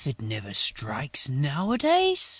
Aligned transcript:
"It 0.03 0.19
never 0.19 0.51
strikes 0.55 1.29
nowadays...." 1.29 2.29